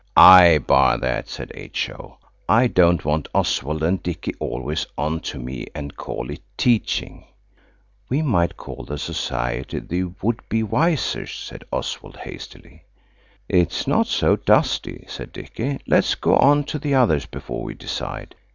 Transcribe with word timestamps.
"I 0.17 0.57
bar 0.57 0.97
that," 0.97 1.29
said 1.29 1.51
H.O. 1.53 2.17
"I 2.49 2.65
don't 2.65 3.05
want 3.05 3.27
Oswald 3.35 3.83
and 3.83 4.01
Dicky 4.01 4.33
always 4.39 4.87
on 4.97 5.19
to 5.19 5.37
me 5.37 5.67
and 5.75 5.95
call 5.95 6.31
it 6.31 6.41
teaching." 6.57 7.25
"We 8.09 8.23
might 8.23 8.57
call 8.57 8.83
the 8.83 8.97
society 8.97 9.77
the 9.77 10.05
Would 10.23 10.39
be 10.49 10.63
Wisers," 10.63 11.33
said 11.35 11.65
Oswald 11.71 12.17
hastily. 12.17 12.85
"It's 13.47 13.85
not 13.85 14.07
so 14.07 14.37
dusty," 14.37 15.05
said 15.07 15.31
Dicky; 15.33 15.79
"let's 15.85 16.15
go 16.15 16.35
on 16.35 16.63
to 16.63 16.79
the 16.79 16.95
others 16.95 17.27
before 17.27 17.61
we 17.63 17.75
decide." 17.75 18.33